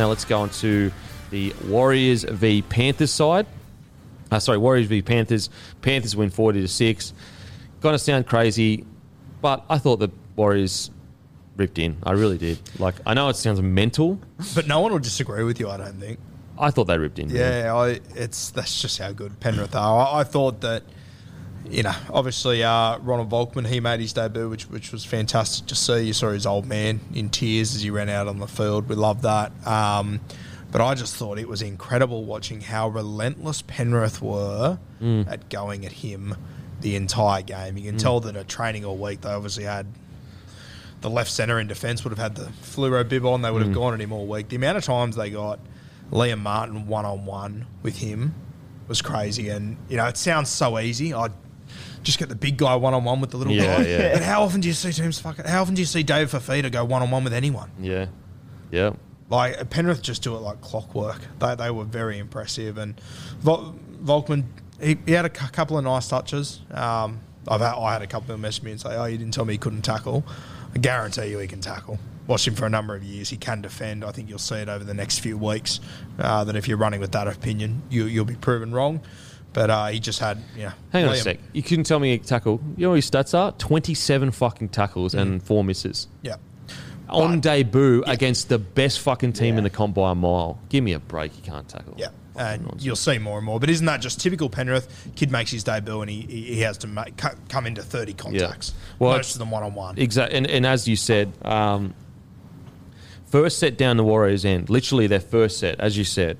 [0.00, 0.90] now let's go on to
[1.28, 3.46] the Warriors v Panthers side.
[4.30, 5.50] Uh, sorry, Warriors v Panthers.
[5.82, 7.12] Panthers win 40 to 6.
[7.82, 8.86] Gonna sound crazy,
[9.42, 10.90] but I thought the Warriors
[11.56, 11.98] ripped in.
[12.02, 12.58] I really did.
[12.78, 14.18] Like, I know it sounds mental.
[14.54, 16.18] But no one will disagree with you, I don't think.
[16.58, 17.28] I thought they ripped in.
[17.28, 20.06] Yeah, I, it's that's just how good Penrith are.
[20.06, 20.82] I, I thought that,
[21.70, 25.74] you know, obviously uh, Ronald Volkman he made his debut, which which was fantastic to
[25.74, 26.02] see.
[26.02, 28.88] You saw his old man in tears as he ran out on the field.
[28.88, 29.52] We loved that.
[29.66, 30.20] Um,
[30.72, 34.78] but I just thought it was incredible watching how relentless Penrith were
[35.28, 36.36] at going at him
[36.80, 37.76] the entire game.
[37.76, 39.86] You can tell that at training all week they obviously had
[41.00, 43.42] the left centre in defence would have had the fluoro bib on.
[43.42, 44.48] They would have gone at him all week.
[44.48, 45.58] The amount of times they got
[46.12, 48.34] Liam Martin one on one with him
[48.86, 49.48] was crazy.
[49.48, 51.14] And you know, it sounds so easy.
[51.14, 51.30] I
[52.02, 53.86] just get the big guy one on one with the little Yeah, guy.
[53.88, 54.12] yeah.
[54.14, 55.44] But how often do you see teams fucking?
[55.44, 57.70] How often do you see Dave Fifita go one on one with anyone?
[57.80, 58.06] Yeah.
[58.70, 58.92] Yeah.
[59.28, 61.20] Like Penrith just do it like clockwork.
[61.38, 62.78] They they were very impressive.
[62.78, 63.00] And
[63.40, 64.44] Vol- Volkman
[64.80, 66.60] he, he had a couple of nice touches.
[66.70, 69.18] Um, I've had, I had a couple of them message me and say, "Oh, you
[69.18, 70.24] didn't tell me he couldn't tackle."
[70.74, 71.98] I guarantee you he can tackle.
[72.26, 73.28] Watched him for a number of years.
[73.28, 74.04] He can defend.
[74.04, 75.80] I think you'll see it over the next few weeks.
[76.18, 79.00] Uh, that if you're running with that opinion, you, you'll be proven wrong.
[79.52, 80.70] But uh, he just had, know.
[80.92, 81.38] Hang on a Liam- sec.
[81.52, 82.60] You couldn't tell me a tackle.
[82.76, 83.50] You know what his stats are?
[83.52, 86.06] 27 fucking tackles and four misses.
[86.22, 86.36] Yeah.
[87.08, 90.60] On But- debut against the best fucking team in the comp by a mile.
[90.68, 91.36] Give me a break.
[91.36, 91.94] You can't tackle.
[91.96, 92.08] Yeah.
[92.36, 93.58] And you'll see more and more.
[93.58, 95.10] But isn't that just typical Penrith?
[95.16, 98.14] Kid makes his debut and he, he he has to make, cu- come into 30
[98.14, 98.72] contacts.
[99.00, 99.98] Well, most it's- of them one on one.
[99.98, 101.92] Exactly, and, and as you said, um,
[103.26, 106.38] first set down the Warriors end, literally their first set, as you said,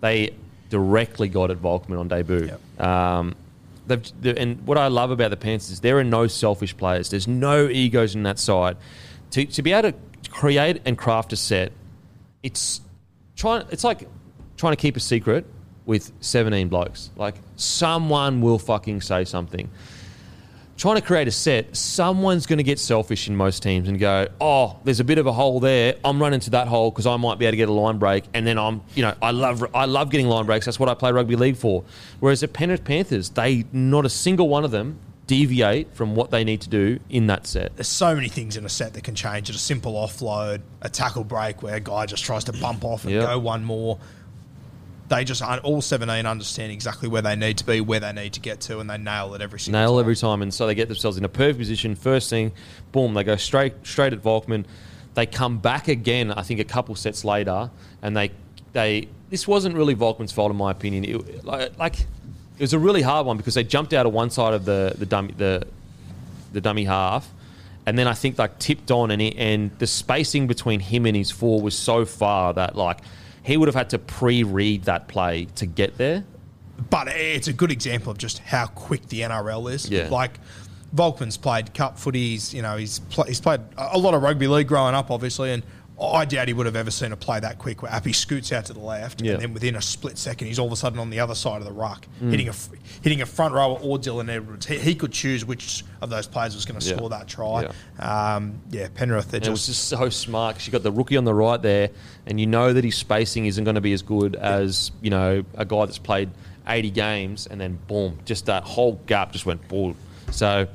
[0.00, 0.34] they
[0.68, 2.50] directly got at Volkman on debut.
[2.78, 3.34] Um,
[3.86, 7.10] they've, they and what I love about the Panthers is there are no selfish players.
[7.10, 8.76] There's no egos in that side.
[9.32, 11.72] To, to be able to create and craft a set,
[12.42, 12.80] it's
[13.36, 13.66] trying.
[13.70, 14.08] It's like
[14.56, 15.44] trying to keep a secret
[15.86, 17.10] with 17 blokes.
[17.16, 19.70] Like someone will fucking say something
[20.78, 24.28] trying to create a set, someone's going to get selfish in most teams and go,
[24.40, 25.96] "Oh, there's a bit of a hole there.
[26.04, 28.24] I'm running to that hole because I might be able to get a line break."
[28.32, 30.64] And then I'm, you know, I love I love getting line breaks.
[30.64, 31.84] That's what I play rugby league for.
[32.20, 36.42] Whereas the Penrith Panthers, they not a single one of them deviate from what they
[36.42, 37.76] need to do in that set.
[37.76, 39.56] There's so many things in a set that can change it.
[39.56, 43.12] A simple offload, a tackle break where a guy just tries to bump off and
[43.12, 43.26] Yep.
[43.26, 43.98] go one more.
[45.08, 48.34] They just un- all 17 understand exactly where they need to be, where they need
[48.34, 50.00] to get to, and they nail it every single nail time.
[50.00, 51.94] every time, and so they get themselves in a perfect position.
[51.94, 52.52] First thing,
[52.92, 54.64] boom, they go straight straight at Volkman.
[55.14, 56.30] They come back again.
[56.32, 57.70] I think a couple sets later,
[58.02, 58.30] and they
[58.72, 61.04] they this wasn't really Volkman's fault in my opinion.
[61.04, 64.30] It, like, like it was a really hard one because they jumped out of one
[64.30, 65.66] side of the the dummy the
[66.52, 67.32] the dummy half.
[67.86, 71.16] And then I think like tipped on, and he, and the spacing between him and
[71.16, 72.98] his four was so far that like
[73.48, 76.22] he would have had to pre-read that play to get there.
[76.90, 79.88] But it's a good example of just how quick the NRL is.
[79.88, 80.08] Yeah.
[80.10, 80.38] Like
[80.94, 84.46] Volkman's played cup footies, you know, he's pl- he's played a a lot of rugby
[84.48, 85.62] league growing up, obviously, and
[86.00, 88.66] I doubt he would have ever seen a play that quick where Appy scoots out
[88.66, 89.32] to the left, Yeah.
[89.32, 91.58] and then within a split second, he's all of a sudden on the other side
[91.58, 92.30] of the ruck, Mm.
[92.30, 92.54] hitting a
[93.02, 94.66] hitting a front rower or Dylan Edwards.
[94.66, 96.96] He, he could choose which of those players was going to Yeah.
[96.96, 97.62] score that try.
[97.98, 101.16] Yeah, um, yeah Penrith, they're it was just, so smart 'cause you got the rookie
[101.16, 101.90] on the right there,
[102.26, 105.42] and you know that his spacing isn't going to be as good as you know
[105.56, 106.30] a guy that's played
[106.68, 109.96] 80 games, and then boom, just that whole gap just went boom.
[110.30, 110.68] So,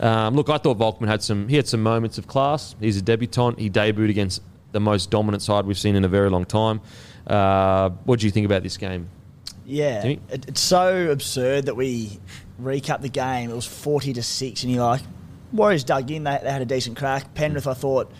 [0.00, 1.48] um, look, I thought Volkman had some.
[1.48, 2.74] He had some moments of class.
[2.80, 3.58] He's a debutant.
[3.58, 4.40] He debuted against
[4.72, 6.80] the most dominant side we've seen in a very long time.
[7.26, 9.08] Uh, what do you think about this game?
[9.64, 12.18] Yeah, it's so absurd that we
[12.60, 13.50] recap the game.
[13.50, 15.02] It was forty to six, and you're like,
[15.52, 16.24] Warriors dug in.
[16.24, 17.32] They, they had a decent crack.
[17.34, 18.10] Penrith, I thought,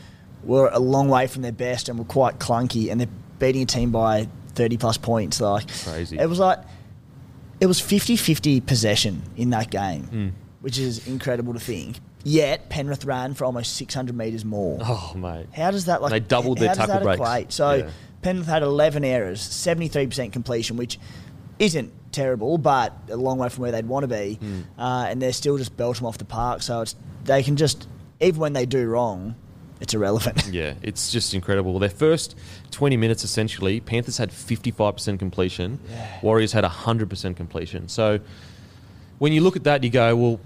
[0.45, 3.09] were a long way from their best and were quite clunky, and they're
[3.41, 5.41] beating a team by thirty plus points.
[5.41, 6.17] Like Crazy.
[6.17, 6.59] It was like
[7.61, 10.29] it was 50-50 possession in that game, Hmm.
[10.63, 12.01] which is incredible to think.
[12.25, 14.79] Yet Penrith ran for almost six hundred meters more.
[14.83, 15.47] Oh, mate.
[15.55, 16.11] How does that like?
[16.11, 17.21] They doubled their tackle breaks.
[17.21, 17.53] equate?
[17.53, 17.91] So Yeah.
[18.23, 20.99] Penrith had eleven errors, seventy three percent completion, which
[21.59, 24.35] isn't terrible, but a long way from where they'd want to be.
[24.35, 24.61] Hmm.
[24.79, 26.63] Uh, and they're still just belting them off the park.
[26.63, 27.89] So it's they can just
[28.21, 29.35] even when they do wrong,
[29.81, 30.47] it's irrelevant.
[30.53, 31.79] Yeah, it's just incredible.
[31.81, 32.37] Their first
[32.71, 35.81] 20 minutes, essentially, Panthers had 55% completion.
[36.23, 37.89] Warriors had 100% completion.
[37.89, 38.21] So
[39.19, 40.41] when you look at that, you go, well,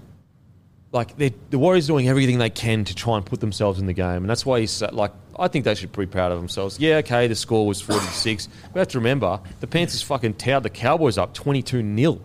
[0.91, 4.23] like the Warriors doing everything they can to try and put themselves in the game,
[4.23, 5.11] and that's why he's like.
[5.39, 6.79] I think they should be proud of themselves.
[6.79, 8.49] Yeah, okay, the score was 46.
[8.73, 12.19] We have to remember the Panthers fucking towed the Cowboys up 22 0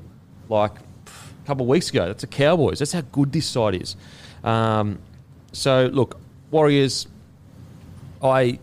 [0.48, 2.06] like a couple of weeks ago.
[2.06, 2.78] That's the Cowboys.
[2.78, 3.96] That's how good this side is.
[4.42, 4.98] Um,
[5.52, 6.18] so look,
[6.50, 7.06] Warriors.
[8.22, 8.60] I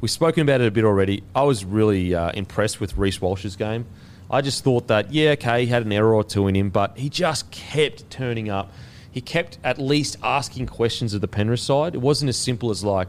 [0.00, 1.22] we've spoken about it a bit already.
[1.34, 3.86] I was really uh, impressed with Reece Walsh's game.
[4.30, 6.96] I just thought that yeah, okay, he had an error or two in him, but
[6.96, 8.72] he just kept turning up.
[9.10, 11.94] He kept at least asking questions of the Penrith side.
[11.94, 13.08] It wasn't as simple as like,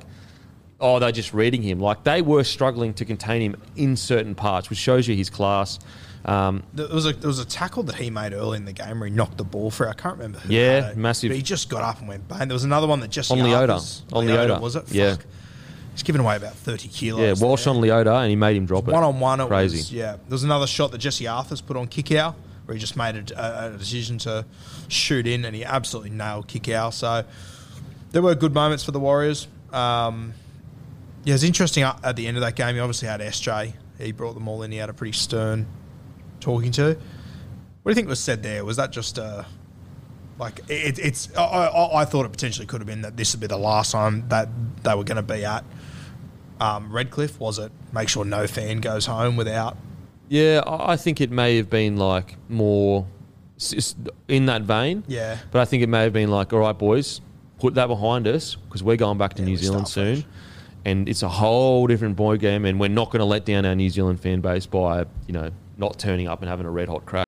[0.80, 1.80] oh, they're just reading him.
[1.80, 5.78] Like they were struggling to contain him in certain parts, which shows you his class.
[6.26, 9.00] Um, There was a there was a tackle that he made early in the game
[9.00, 9.90] where he knocked the ball for.
[9.90, 10.54] I can't remember who.
[10.54, 11.30] Yeah, massive.
[11.30, 12.48] But he just got up and went bang.
[12.48, 14.02] There was another one that just On Leota.
[14.14, 14.60] On Leota.
[14.62, 14.92] was it?
[14.92, 15.16] Yeah.
[15.16, 15.26] Fuck.
[15.94, 17.40] He's given away about thirty kilos.
[17.40, 17.74] yeah, Walsh there.
[17.74, 18.92] on Leota, and he made him drop it.
[18.92, 19.78] One on one, it Crazy.
[19.78, 20.12] was yeah.
[20.14, 22.34] There was another shot that Jesse Arthars put on Kikau,
[22.72, 24.46] where he just made a, a, a decision to
[24.88, 26.94] shoot in, and he absolutely nailed Kikau.
[26.94, 27.26] So
[28.12, 29.50] there were good moments for the Warriors.
[29.74, 30.34] Um,
[31.26, 32.76] yeah, it was interesting at the end of that game.
[32.76, 33.74] He obviously had SJ.
[34.00, 34.72] He brought them all in.
[34.72, 35.68] He had a pretty stern
[36.40, 36.94] talking to.
[36.94, 38.64] What do you think was said there?
[38.64, 39.44] Was that just uh,
[40.40, 41.36] like it, it's?
[41.36, 43.92] I, I, I thought it potentially could have been that this would be the last
[43.92, 44.48] time that
[44.84, 45.66] they were going to be at
[46.62, 47.38] um, Redcliffe.
[47.38, 49.76] Was it make sure no fan goes home without?
[50.32, 53.06] Yeah, I think it may have been like more
[54.30, 55.04] in that vein.
[55.06, 55.38] Yeah.
[55.52, 57.20] But I think it may have been like, all right, boys,
[57.60, 60.22] put that behind us because we're going back to Yeah, New Zealand soon.
[60.22, 60.28] fresh.
[60.86, 63.76] And it's a whole different boy game, and we're not going to let down our
[63.76, 67.06] New Zealand fan base by, you know, not turning up and having a red hot
[67.06, 67.28] crack.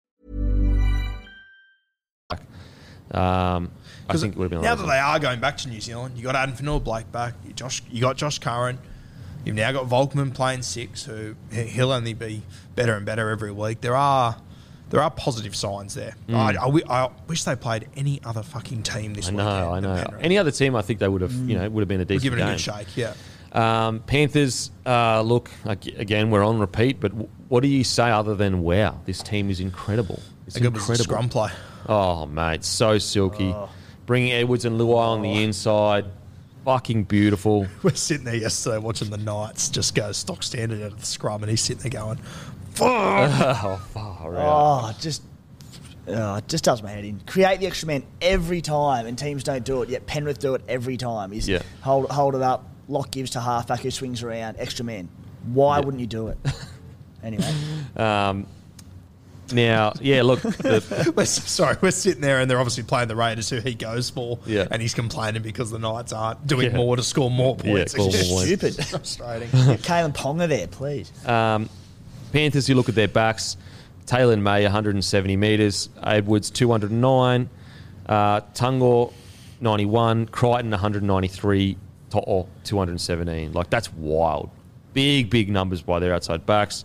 [3.13, 3.71] Um,
[4.09, 6.17] I think it would have been now that they are going back to New Zealand.
[6.17, 7.33] You got Addin Fonua Blake back.
[7.45, 8.77] You Josh, you got Josh Curran.
[9.45, 12.43] You've now got Volkman playing six, who he- he'll only be
[12.75, 13.81] better and better every week.
[13.81, 14.37] There are
[14.89, 16.15] there are positive signs there.
[16.29, 19.39] I, I I wish they played any other fucking team this week.
[19.39, 20.03] I know, I know.
[20.19, 22.23] Any other team, I think they would have, you know, would have been a decent
[22.23, 22.97] giving it a good shake.
[22.97, 23.13] Yeah.
[23.53, 28.33] Um, Panthers, uh, look, again, we're on repeat, but w- what do you say other
[28.35, 30.21] than, wow, this team is incredible?
[30.47, 31.03] It's A good was a incredible.
[31.03, 31.51] scrum play.
[31.87, 33.55] Oh, mate, so silky.
[34.05, 36.05] Bringing Edwards and Luai on the inside.
[36.65, 37.65] Fucking beautiful.
[37.83, 41.41] We're sitting there yesterday watching the Knights just go stock standard out of the scrum,
[41.43, 42.17] and he's sitting there going,
[42.71, 42.85] "Fuck."
[43.63, 44.91] oh, far out.
[44.93, 45.23] Oh, just.
[46.07, 47.19] Oh, it just does my head in.
[47.27, 49.89] Create the extra man every time, and teams don't do it.
[49.89, 51.31] Yet Penrith do it every time.
[51.33, 51.61] Is Yeah.
[51.81, 52.67] hold hold it up.
[52.87, 54.57] Lock gives to halfback who swings around.
[54.59, 55.09] Extra man.
[55.45, 55.85] Why Yeah.
[55.85, 56.37] wouldn't you do it?
[57.23, 57.53] anyway,
[57.95, 58.45] Um,
[59.53, 63.49] now, yeah, look, the, We're, sorry, we're sitting there and they're obviously playing the Raiders,
[63.49, 64.67] who he goes for, Yeah.
[64.71, 66.77] and he's complaining because the Knights aren't doing Yeah.
[66.77, 67.93] more to score more points.
[67.93, 68.45] score It's more just points.
[68.75, 68.85] stupid.
[68.89, 69.49] frustrating.
[69.79, 71.11] Kalyn Ponga there, please.
[71.27, 71.69] um,
[72.33, 73.57] Panthers, you look at their backs.
[74.05, 75.89] Taylan May, 170 metres.
[76.03, 77.49] Edwards, 209.
[78.07, 79.13] Uh, Tungor,
[79.61, 81.77] 91, Crichton 193
[82.11, 83.53] to, or 217.
[83.53, 84.49] Like that's wild.
[84.93, 86.83] Big, big numbers by their outside backs.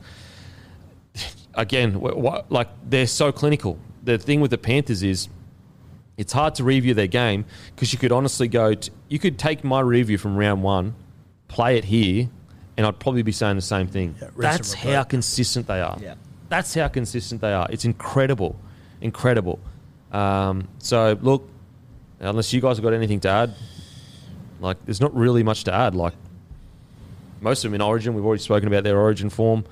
[1.56, 3.78] Again, wh- wh- like they're so clinical.
[4.04, 5.28] The thing with the Panthers is
[6.16, 7.44] it's hard to review their game
[7.74, 10.94] because you could honestly go, t you could take my review from round one,
[11.48, 12.28] play it here,
[12.76, 14.14] and I'd probably be saying the same thing.
[14.20, 15.98] Yeah, That's how consistent they are.
[16.00, 16.14] Yeah.
[16.48, 17.66] That's how consistent they are.
[17.70, 18.58] It's incredible,
[19.00, 19.58] incredible.
[20.12, 21.48] Um, so look,
[22.20, 23.54] unless you guys have got anything to add,
[24.60, 25.94] like there's not really much to add.
[25.94, 26.14] Like
[27.40, 29.64] most of them in Origin, we've already spoken about their Origin form.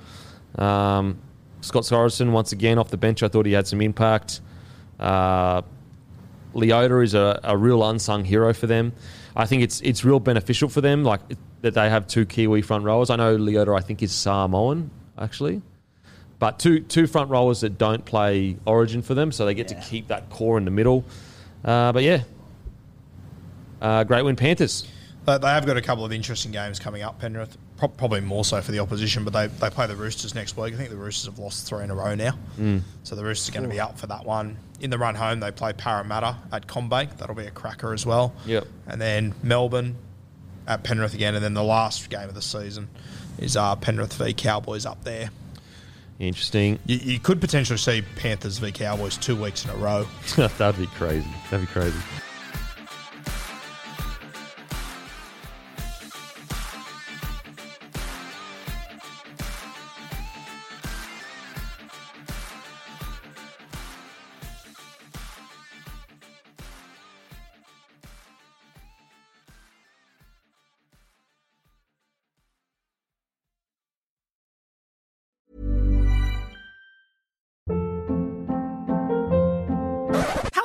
[0.57, 1.17] Um,
[1.65, 3.23] Scott Sorensen once again off the bench.
[3.23, 4.41] I thought he had some impact.
[4.99, 5.61] Uh,
[6.53, 8.93] Leota is a, a real unsung hero for them.
[9.35, 12.61] I think it's it's real beneficial for them, like it- that they have two Kiwi
[12.61, 13.09] front rowers.
[13.09, 15.63] I know Leota, I think, is Samoan actually,
[16.37, 19.79] but two two front rowers that don't play Origin for them, so they get Yeah.
[19.79, 21.03] to keep that core in the middle.
[21.63, 22.21] Uh, but yeah,
[23.81, 24.87] uh, great win Panthers.
[25.25, 27.57] They, they have got a couple of interesting games coming up, Penrith.
[27.77, 30.73] Pro- probably more so for the opposition, but they, they play the Roosters next week.
[30.73, 32.37] I think the Roosters have lost three in a row now.
[33.03, 34.57] So the Roosters are going to be up for that one.
[34.79, 37.17] In the run home, they play Parramatta at CommBank.
[37.17, 38.33] That'll be a cracker as well.
[38.45, 38.65] Yep.
[38.87, 39.95] And then Melbourne
[40.67, 41.35] at Penrith again.
[41.35, 42.87] And then the last game of the season
[43.37, 45.29] is uh, Penrith v Cowboys up there.
[46.19, 46.79] Interesting.
[46.85, 50.07] You, you could potentially see Panthers v Cowboys two weeks in a row.
[50.37, 51.27] That'd be crazy.
[51.49, 51.97] That'd be crazy.